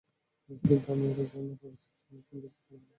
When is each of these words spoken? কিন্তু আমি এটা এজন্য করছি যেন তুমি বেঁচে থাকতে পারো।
কিন্তু 0.63 0.87
আমি 0.91 1.03
এটা 1.09 1.21
এজন্য 1.23 1.51
করছি 1.61 1.87
যেন 2.01 2.19
তুমি 2.21 2.39
বেঁচে 2.43 2.49
থাকতে 2.55 2.71
পারো। 2.71 2.87